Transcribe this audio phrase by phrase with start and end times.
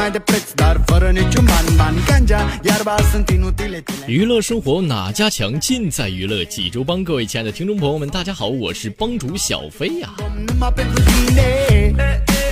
[0.00, 5.60] Mai de preț Dar fără niciun ban, ban Ganja, iarba sunt inutile 娱乐生活哪家强？
[5.60, 7.04] 尽在娱乐济州帮。
[7.04, 10.08] 各位亲爱的听众朋友们，大家好，我是帮主小飞呀、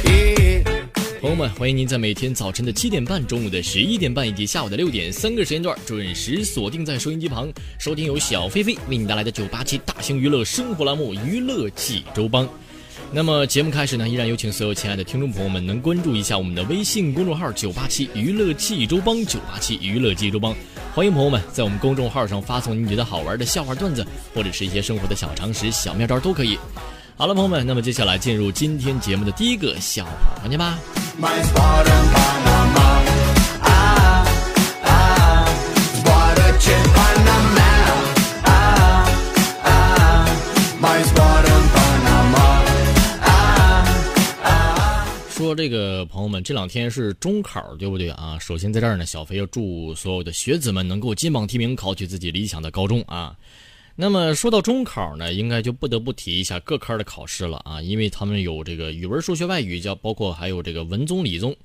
[0.05, 0.63] e,
[1.21, 12.45] 朋友们，欢迎您在每天早晨的七点半、中午的十一点半以及下午的六点三个时间段准时锁定在收音机旁，收听由小飞飞为你带来的九八七大型娱乐生活栏目《娱乐济州帮》。
[13.11, 20.55] 那么节目开始呢，依然有请所有亲爱的听众朋友们能关注一下我们的微信公众号“九八七娱乐济州帮”，九八七娱乐济州帮。
[20.95, 26.59] 欢迎朋友们在我们公众号上发送你觉得好玩的笑话段子，或者是一些生活的小常识、小妙招都可以。
[27.17, 30.13] 好了，朋友们，那么接下来进入今天节目的第一个笑话
[30.43, 30.79] 环节吧。
[45.49, 48.39] 说这个朋友们，这两天是中考，对不对啊？
[48.39, 53.35] 首先在这儿呢，小飞要祝所有的学子们能够金榜题名，考取自己理想的高中啊。
[53.97, 61.57] 那么说到中考呢，应该就不得不提一下各科的考试了啊，因为他们有这个语文、数学、外语，叫包括还有这个文综、理综。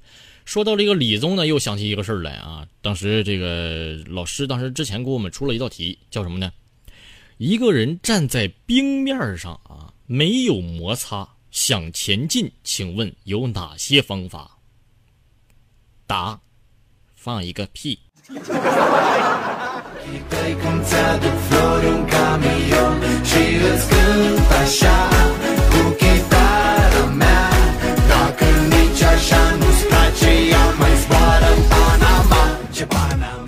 [0.45, 2.65] 说到这个理综呢，又想起一个事儿来啊。
[2.81, 6.49] 当时这个老师当时之前给我们出了一道题，叫什么呢？
[7.37, 14.57] 一个人站在冰面上啊，没有摩擦，想前进，请问有哪些方法？
[16.07, 16.41] 答：
[17.15, 17.99] 放一个屁。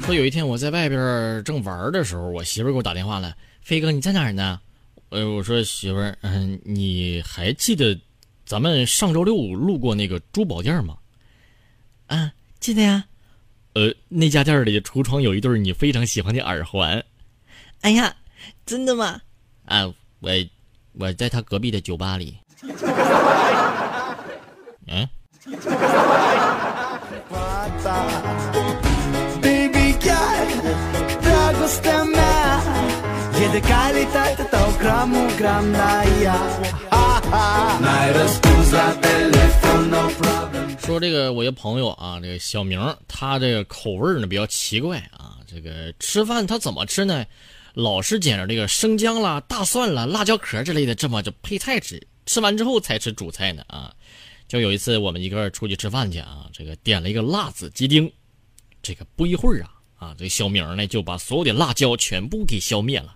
[0.05, 4.59] 说有一天我在外边正玩的时候，我媳妇给我打电话了：“飞哥，你在哪儿呢？”
[5.09, 7.97] 呃，我说媳妇儿，嗯、你还记得
[8.45, 10.97] 咱们上周六路过那个珠宝店吗？
[12.07, 13.05] 啊，记得呀。
[13.73, 17.03] 呃，那家店里橱窗有一对你非常喜欢的耳环。
[17.81, 18.15] 哎呀，
[18.65, 19.21] 真的吗？
[19.65, 19.85] 啊，
[20.19, 20.31] 我
[20.93, 22.37] 我在他隔壁的酒吧里。
[24.87, 25.07] 嗯。
[33.55, 34.05] The kali
[40.85, 45.39] 说这个我一个朋友啊，这个小明，他这个口味呢比较奇怪啊。
[45.47, 47.25] 这个吃饭他怎么吃呢？
[47.73, 53.93] 老是捡着这个生姜啦、大蒜啦、辣椒壳之类的这么就配菜吃，吃完之后才吃主菜呢啊。
[54.47, 58.11] 就有一次我们一块出去吃饭去啊，这个点了一个辣子鸡丁，
[58.83, 63.15] 这个不一会儿啊啊，这个小明呢就把所有的辣椒全部给消灭了。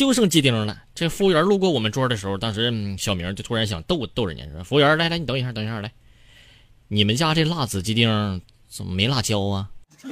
[0.00, 0.82] 就剩鸡丁了。
[0.94, 5.92] 这服务员路过我们桌的时候，当时、小明就突然想逗逗人家，说：“服务员，来来，你等一下，等一下，来，
[6.88, 9.68] 你们家这辣子鸡丁怎么没辣椒啊？”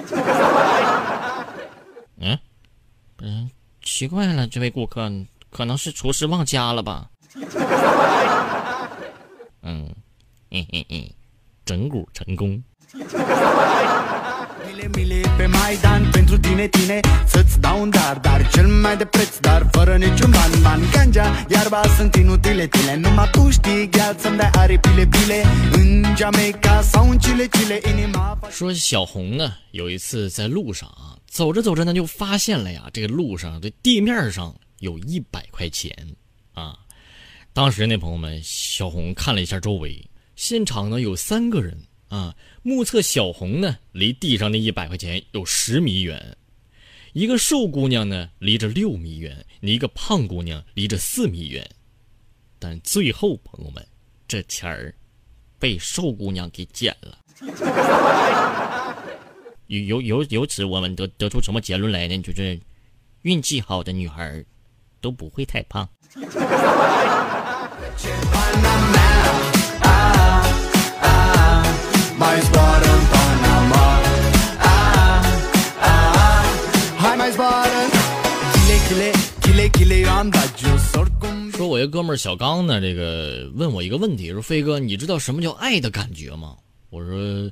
[2.21, 2.39] 嗯，
[3.23, 3.51] 嗯，
[3.83, 5.11] 奇怪了，这位顾客
[5.49, 7.09] 可能是厨师忘加了吧？
[9.63, 9.89] 嗯，
[10.51, 11.15] 嘿嘿嘿，
[11.65, 12.63] 整蛊成功。
[14.79, 19.39] Mile, mile pe Maidan pentru tine, tine Să-ți dau un dar, dar cel mai de preț
[19.39, 24.37] Dar fără niciun ban, ban Ganja, iarba sunt inutile tine Numai tu știi, gheal să-mi
[24.37, 35.93] dai aripile, bile În Jamaica sau în Chile, Chile Inima 说小红呢，有一次在路上啊，走着走着呢，就发现了呀，这个路上这地面上有一百块钱
[36.55, 36.75] 啊。
[37.53, 41.77] 当时那朋友们，小红看了一下周围，现场呢有三个人
[42.09, 46.37] 啊，目测小红呢离地上那一百块钱有十米远，
[47.13, 51.69] 一个瘦姑娘呢离着六米远，你一个胖姑娘离着四米远，
[52.59, 53.87] 但最后朋友们，
[54.27, 54.95] 这钱儿
[55.59, 57.19] 被瘦姑娘给捡了。
[59.67, 62.17] 由由由由此我们得得出什么结论来呢？
[62.23, 62.59] 就是
[63.23, 64.43] 运气好的女孩
[65.01, 65.87] 都不会太胖。
[81.53, 86.57] 说，我一哥们儿小刚呢，这个问我一个问题，说飞哥，你知道什么叫爱的感觉吗？
[86.91, 87.51] 我说，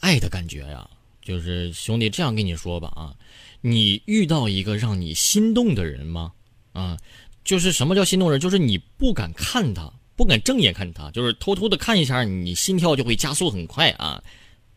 [0.00, 0.88] 爱的感觉呀，
[1.22, 3.14] 就是兄弟这样跟你说吧啊，
[3.60, 6.32] 你遇到一个让你心动的人吗？
[6.72, 6.96] 啊，
[7.44, 8.38] 就是什么叫心动人？
[8.38, 14.20] 就是你不敢看他，不敢正眼看他，就是偷偷的看一下，你心跳就会加速很快啊。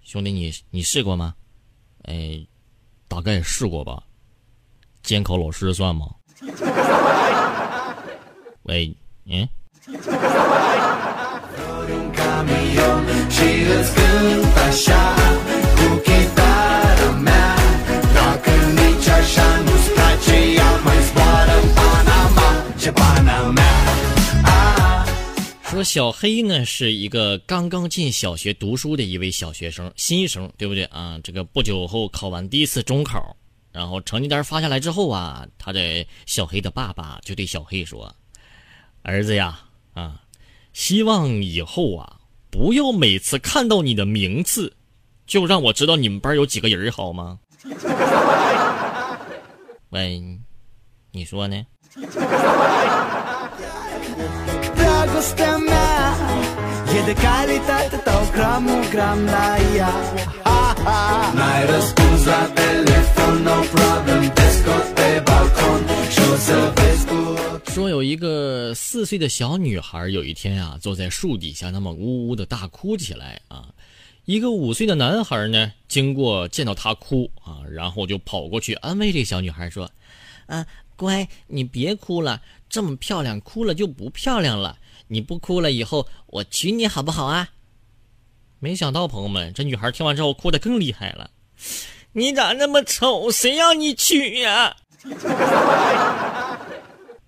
[0.03, 1.33] 兄弟，你你试过吗？
[2.03, 2.39] 哎，
[3.07, 4.03] 大概试过吧。
[5.01, 6.05] 监考老师算吗？
[8.61, 8.95] 喂，
[9.25, 9.49] 嗯。
[25.83, 31.19] 小黑呢是一个刚刚进小学读书的一位小学生，新生，对不对啊？
[31.23, 33.35] 这个不久后考完第一次中考。
[33.71, 38.13] 然后成绩单发下来之后啊，他的小黑的爸爸就对小黑说
[39.01, 39.61] ：“儿子呀，
[39.93, 40.21] 啊，
[40.73, 42.19] 希望以后啊，
[42.49, 44.75] 不要每次看到你的名次，
[45.25, 47.39] 就让我知道你们班有几个人，好吗？”
[49.91, 50.21] 喂，
[51.11, 51.65] 你说呢？
[67.73, 73.69] 说有一个四岁的小女孩，有一天啊，坐在树底下，那么呜呜的大哭起来啊。
[74.25, 79.89] 一个五岁的男孩呢，经过见到她哭啊，然后就跑过去安慰这小女孩说
[80.45, 80.63] ：“啊，
[80.95, 82.39] 乖，你别哭了，
[82.69, 84.77] 这么漂亮，哭了就不漂亮了。
[85.11, 87.49] 你不哭了，以后我娶你好不好啊？”
[88.59, 91.29] 没想到朋友们，这女孩听完之后哭得更厉害了。
[92.13, 93.29] 你咋那么丑？
[93.29, 94.73] 谁让你娶呀？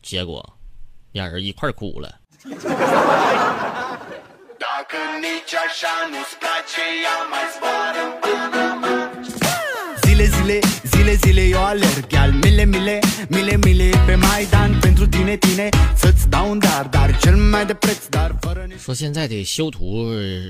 [0.02, 0.58] 结果
[1.12, 2.20] 俩人一块哭了。
[18.78, 20.04] 说现在的修图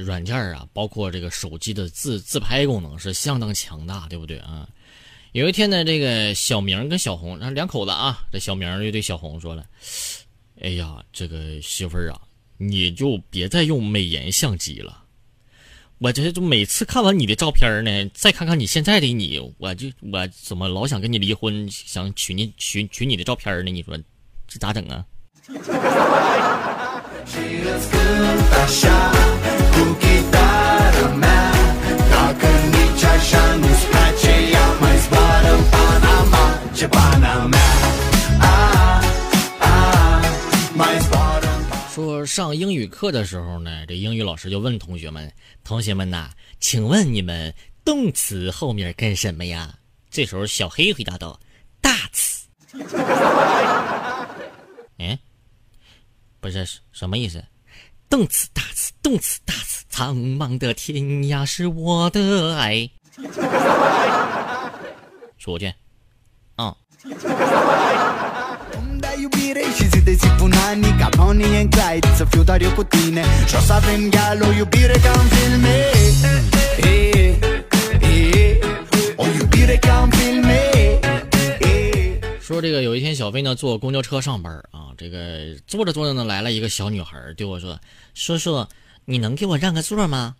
[0.04, 4.68] 软件啊，包括这个手机的自自拍功能是相当强大，对不对啊？
[5.34, 9.64] 有一天呢，这个小明跟小红，两口子啊，这小明就对小红说了
[10.62, 12.20] ：“哎呀，这个媳妇儿啊，
[12.58, 15.02] 你就别再用美颜相机了。”
[16.04, 23.72] 我这就每次看完你的照片呢，再看看你现在的你，我就我怎么老想跟你离婚，想娶你娶娶你的照片呢？
[23.72, 23.98] 你说
[24.46, 25.06] 这咋整啊？
[41.94, 45.32] 说上英语课的时候呢，这英语老师就问同学们
[45.64, 47.54] ：“同学们呐，请问你们
[47.86, 49.78] 动词后面跟什么呀？”
[50.10, 51.40] 这时候小黑回答道
[51.80, 52.48] ：“大词。
[54.98, 55.20] ”哎，
[56.40, 57.46] 不是什么意思？
[58.10, 60.96] 动词大词，动词大词，苍茫的天
[61.28, 62.90] 涯是我的爱。
[65.38, 65.72] 说去，
[66.56, 66.76] 啊
[82.40, 87.80] 说这个有一天小飞呢坐公交车上班啊，这个坐着坐着呢来了一个小女孩对我说
[88.14, 88.68] ：“叔叔，
[89.06, 90.36] 你能给我让个座吗？”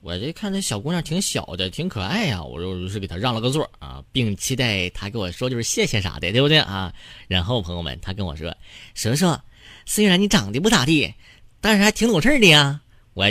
[0.00, 6.92] 我这看这小姑娘挺小的，挺可爱呀，我就是给她让了个座啊，并期待她给我说就是谢谢啥的，对不对啊？
[7.26, 8.54] 然后朋友们，她跟我说
[8.94, 9.36] ：“叔叔，
[9.86, 11.12] 虽然你长得不咋地，
[11.60, 12.80] 但是还挺懂事的呀。”
[13.14, 13.26] 我，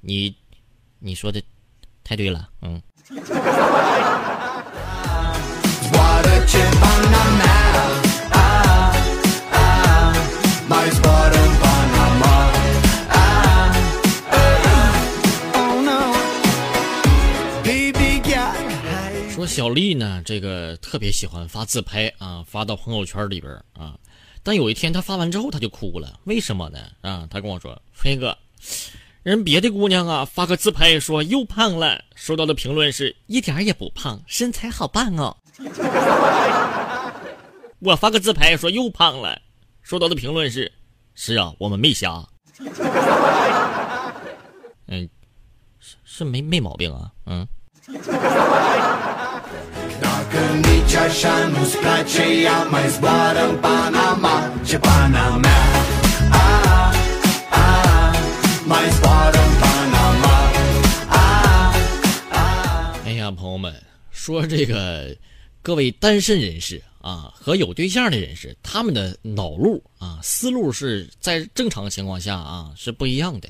[0.00, 0.34] 你，
[0.98, 1.42] 你说的
[2.04, 2.82] 太对了，嗯。
[19.74, 23.98] 丽呢，这个特别喜欢发自拍啊，发到朋友圈里边啊。
[24.42, 26.78] 但有一天她发完之后，她就哭了，为什么呢？
[27.02, 28.36] 啊，她跟我说：“飞哥，
[29.22, 35.36] 人别的姑娘啊发个自拍说又胖了，收到的评论是一点也不胖，身材好棒哦。
[37.80, 39.40] 我发个自拍说又胖了，
[39.82, 40.70] 收到的评论是
[41.14, 42.24] 是啊，我们没瞎。
[44.86, 45.08] 嗯，
[45.80, 47.46] 是是没没毛病啊，嗯。
[50.34, 55.62] Dacă nici așa nu-ți place Ea mai zboară în Panama Ce pana mea
[56.30, 56.94] ah,
[57.50, 58.18] ah,
[58.66, 60.34] Mai zboară în Panama
[61.08, 61.76] ah,
[62.30, 63.06] ah.
[63.06, 63.72] 哎呀，朋友们，
[64.10, 65.16] 说这个
[65.62, 73.48] 各位单身人士啊和有对象的人士，他们的脑路啊思路是在正常情况下啊是不一样的。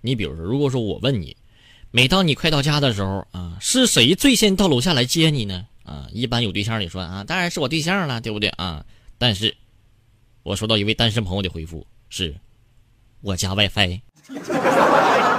[0.00, 1.36] 你比如说，如果说我问你，
[1.90, 5.66] 每当你快到家的时候啊，是谁最先到楼下来接你呢？
[5.84, 8.84] 啊，一般有对象的说啊，当然是我对象了，对不对啊？
[9.18, 9.56] 但是，
[10.42, 12.34] 我收到一位单身朋友的回复是，
[13.20, 14.00] 我家 WiFi。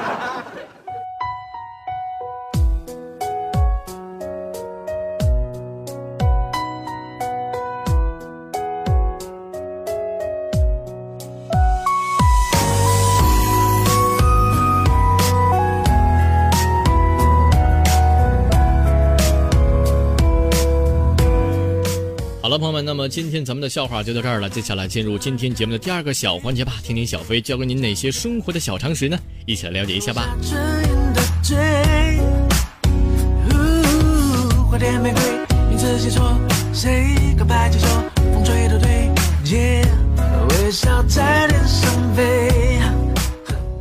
[23.01, 24.47] 么今天咱们的笑话就到这儿了。
[24.47, 29.17] 接下来进入今天节目的第二个小环节吧，听听小飞教给您哪些生活的小常识呢？
[29.47, 30.37] 一起来了解一下吧。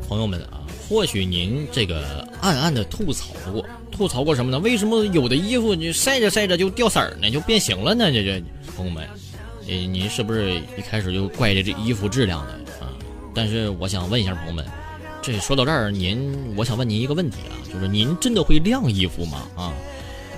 [0.08, 3.62] 朋友们啊，或许您这个暗暗的吐槽过，
[3.92, 4.58] 吐槽过什么呢？
[4.60, 8.10] 为什么有的衣服你晒着晒着就掉色儿呢，就变形了呢？
[8.10, 8.42] 这这，
[8.80, 9.06] 朋友们，
[9.68, 12.52] 呃，您是不是一开始就怪这这衣服质量呢？
[12.80, 12.88] 啊，
[13.34, 14.64] 但是我想问一下朋友们，
[15.20, 19.46] 这说到这儿，您，我想问您一个问题啊，就是您真的会晾衣服吗？
[19.54, 19.74] 啊？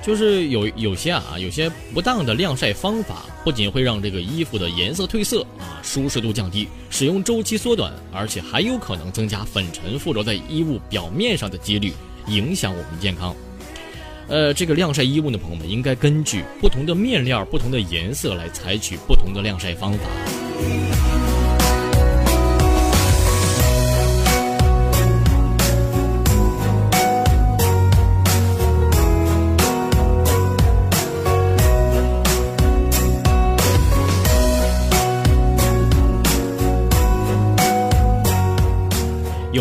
[0.03, 11.93] 就是有有些啊，有些不当的晾晒方法，不仅会让这个衣服的颜色褪色啊，舒适度降低，使用周期缩短，而且还有可能增加粉尘附着在衣物表面上的几率，
[12.27, 13.37] 影响我们健康。
[14.29, 21.12] 呃，这个晾晒衣物呢，朋友们应该根据不同的面料、不同的颜色来采取不同的晾晒方法。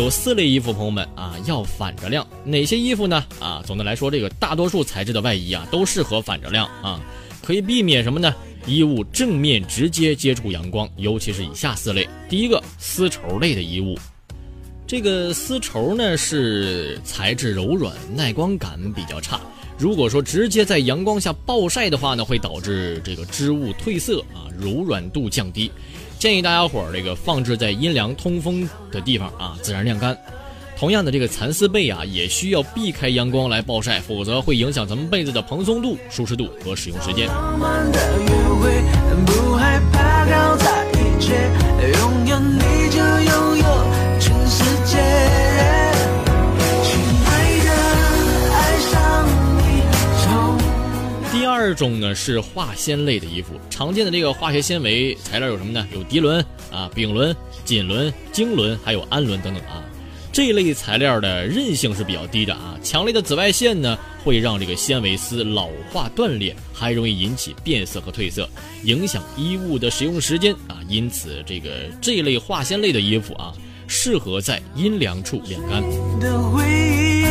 [0.02, 2.26] 有四类衣服，朋友们啊，要反着晾。
[2.44, 3.24] 哪些衣服呢？
[3.38, 7.00] 啊，总的来说，这个大多数材质的外衣啊，都适合反着晾啊，
[7.40, 8.34] 可以避免什么呢？
[8.66, 12.08] 衣物正面直接接触阳光，尤其是以下四类。
[12.28, 13.96] 第一个，丝绸类的衣物。
[14.88, 19.40] 这个丝绸呢是材质柔软，耐光感比较差。
[19.78, 25.70] 如果说直接在阳光下暴晒的话呢，会导致这个织物褪色啊，柔软度降低。
[26.22, 30.16] 建议大家伙儿这个放置在阴凉通风的地方啊，自然晾干。
[30.78, 37.26] 同样的，这个蚕丝被啊，也需要避开阳光来暴晒，否则会影响咱们被子的蓬松度、舒适度和使用时间。
[37.26, 38.70] 浪漫的约会，
[39.26, 41.34] 不害怕搞砸一切，
[41.98, 42.88] 拥有你
[51.72, 55.88] 二种呢是化纤类的衣服，常见的这个化学纤维材料有什么呢？
[55.90, 59.82] 有涤纶啊、丙纶、锦纶、腈纶，还有氨纶等等啊。
[60.30, 68.46] 这类材料的韧性是比较低的啊，强烈的紫外线呢会让这个纤维丝老化断裂，还容易引起变色和褪色，
[68.84, 70.76] 影响衣物的使用时间啊。
[70.90, 71.70] 因此，这个
[72.02, 73.50] 这一类化纤类的衣服啊，
[73.88, 75.82] 适合在阴凉处晾干。
[76.20, 77.22] 的回忆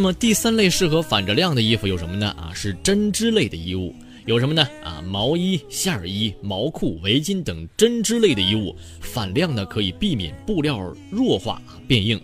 [0.00, 2.28] 那么第三类适合反着晾的衣服有什么呢？
[2.30, 4.66] 啊，是针织类的衣物，有什么呢？
[4.82, 10.80] 啊，毛衣、线衣、毛裤、围巾等针织类的衣物，反晾呢可以避免布料
[11.10, 12.18] 弱化变硬。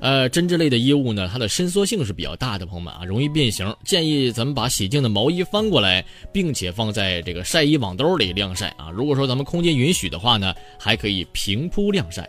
[0.00, 3.72] 呃，针织类的衣物呢，它的伸缩性是比较大的，朋友们啊，容易变形。
[3.84, 8.90] 建议咱们把洗净的毛衣翻过来，并且放在这个晒衣网兜里晾晒啊。
[8.90, 12.28] 如果说咱们空间允许的话呢，还可以平铺晾晒。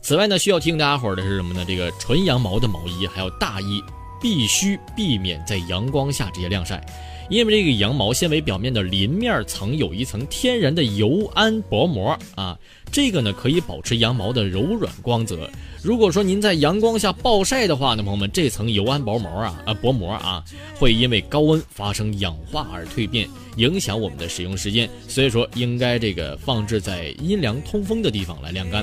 [0.00, 1.64] 此外呢，需要提醒大家伙的是什么呢？
[1.66, 3.82] 这个纯羊毛的毛衣还有大衣，
[4.24, 6.82] 必须避免在阳光下直接晾晒，
[7.28, 12.58] 因为这个羊毛纤维表面的鳞面层有一层天然的油氨薄膜啊，
[12.90, 15.50] 这个呢可以保持羊毛的柔软光泽。
[15.82, 20.42] 如果说您在阳光下暴晒的话呢，朋友们，这层油氨薄膜啊啊薄膜啊，
[20.78, 24.88] 会因为高温发生氧化而蜕变，影响我们的使用时间。
[25.06, 28.82] 所以说，应该这个放置在阴凉通风的地方来晾干。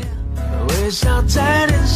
[0.70, 1.88] 微笑在脸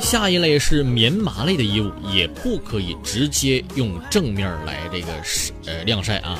[0.00, 6.36] 下一类是棉麻类的衣物，也不可以直接用正面来这个晒呃晾晒啊。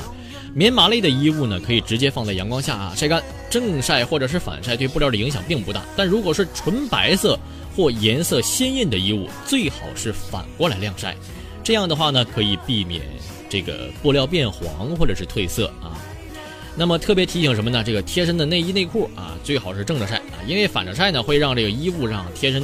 [0.53, 5.81] 棉麻类的衣物呢，可以直接放在阳光下啊晒干，正晒或者是反晒对布料的影响并不大。
[5.95, 7.39] 但如果是纯白色
[7.73, 11.15] 或颜色鲜艳的衣物，最好是反过来晾晒，
[11.63, 13.01] 这样的话呢，可以避免
[13.49, 15.95] 这个布料变黄或者是褪色啊。
[16.75, 17.81] 那么特别提醒什么呢？
[17.85, 22.63] 这个贴身的内衣内裤啊，最好是正着晒，因为反着晒呢，会让这个衣物上贴身。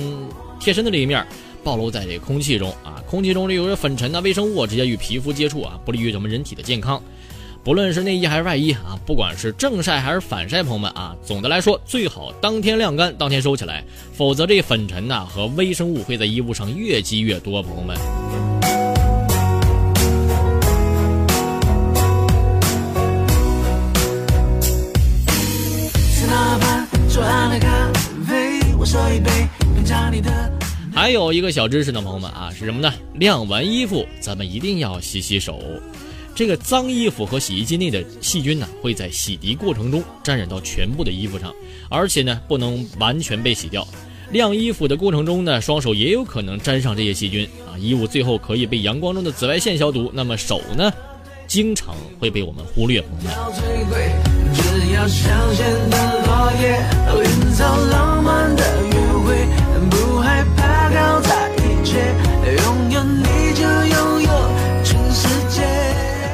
[0.60, 1.24] 贴身的这一面
[1.64, 7.00] 暴露在这空气中啊，空气中这有些粉尘啊、微生物直接与皮肤接触啊，不利于咱们人体的健康。
[7.64, 17.96] 不论是内衣还是外衣啊，不管是正晒还是反晒，朋友们啊，总的来说最好当天晾干，当天收起来，否则这粉尘呐和微生物会在衣物上越积越多，朋友们。
[28.88, 29.30] 说一杯，
[29.76, 30.32] 品尝你的
[30.96, 32.94] 还有一个小知识呢，朋友们啊，是什么呢？
[33.16, 35.62] 晾完衣服，咱们一定要洗洗手。
[36.34, 41.54] 这个脏衣服和洗衣机内的细菌呢，会在洗涤过程中沾染到全部的衣服上，
[41.90, 43.86] 而且呢，不能完全被洗掉。
[44.32, 47.76] 晾衣服的过程中呢，双手也有可能沾上这些细菌啊。
[47.78, 50.90] 衣物最后可以被阳光中的紫外线消毒，那么手呢，
[51.46, 54.37] 经常会被我们忽略，朋友们。
[54.58, 56.84] 只要香榭的落叶，
[57.24, 58.92] 营造浪漫的余
[59.26, 59.48] 晖
[59.90, 62.14] 不害怕搞砸一切，
[62.64, 64.30] 拥有你就拥有
[64.84, 65.62] 全世界。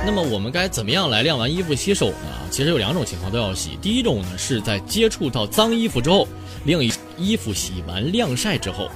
[0.05, 2.29] 那么我们该怎么样来晾完衣服洗手呢？
[2.49, 3.77] 其实有两种情况都要洗。
[3.81, 6.27] 第一种呢是在接触到脏衣服之后，
[6.65, 8.89] 另一衣服洗完晾晒之后。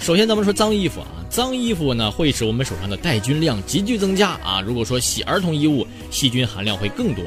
[0.00, 4.60] 首先咱们说脏衣服啊，脏衣服呢会使我们手上的带菌量急剧增加啊。
[4.60, 7.24] 如果说洗儿童衣物，细菌含量会更多。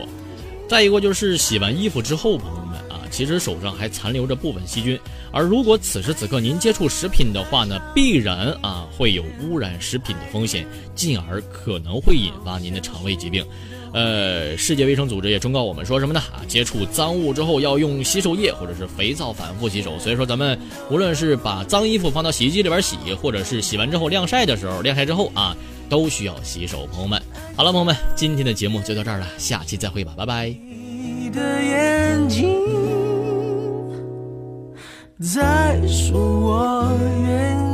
[0.71, 4.97] 再一个就是洗完衣服之后，朋友们啊，其实手上还残留着部分细菌。
[5.29, 13.45] 而如果此时此刻您接触食品的话呢，必然啊会有污染食品的风险，进而可能会引发您的肠胃疾病。
[13.91, 16.21] 呃，世界卫生组织也忠告我们说什么呢？
[16.31, 19.99] 啊，接触脏物之后要用洗手液或者是肥皂反复洗手。
[19.99, 20.57] 所以说咱们
[20.89, 25.53] 无论是把脏衣服放到洗衣机里边洗，或者是洗完之后晾晒的时候，晾晒之后啊，
[25.89, 26.87] 都需要洗手。
[26.93, 27.21] 朋友们，
[27.61, 30.47] 好了，朋友们，今天的节目就到这儿了，下期再会吧，拜拜。
[30.47, 32.59] 你的眼睛
[35.19, 36.91] 在说我
[37.23, 37.70] 愿。